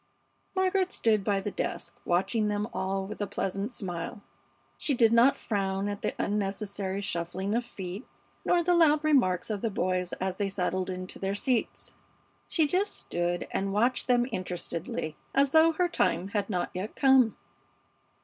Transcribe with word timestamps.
Margaret 0.55 0.91
stood 0.91 1.23
by 1.23 1.41
the 1.41 1.51
desk, 1.51 1.95
watching 2.05 2.47
them 2.47 2.67
all 2.73 3.05
with 3.05 3.21
a 3.21 3.27
pleasant 3.27 3.71
smile. 3.71 4.23
She 4.75 4.95
did 4.95 5.13
not 5.13 5.37
frown 5.37 5.87
at 5.87 6.01
the 6.01 6.15
unnecessary 6.17 7.01
shuffling 7.01 7.53
of 7.53 7.63
feet 7.63 8.07
nor 8.43 8.63
the 8.63 8.73
loud 8.73 9.03
remarks 9.03 9.51
of 9.51 9.61
the 9.61 9.69
boys 9.69 10.13
as 10.13 10.37
they 10.37 10.49
settled 10.49 10.89
into 10.89 11.19
their 11.19 11.35
seats. 11.35 11.93
She 12.47 12.65
just 12.65 12.95
stood 12.95 13.47
and 13.51 13.73
watched 13.73 14.07
them 14.07 14.25
interestedly, 14.31 15.17
as 15.35 15.51
though 15.51 15.73
her 15.73 15.87
time 15.87 16.29
had 16.29 16.49
not 16.49 16.71
yet 16.73 16.95
come. 16.95 17.37